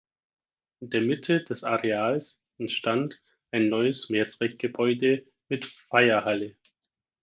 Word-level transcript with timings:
In 0.79 0.89
der 0.89 1.01
Mitte 1.01 1.43
des 1.43 1.63
Areals 1.63 2.35
entstand 2.57 3.21
ein 3.51 3.69
neues 3.69 4.09
Mehrzweckgebäude 4.09 5.27
mit 5.47 5.67
Feierhalle. 5.67 6.57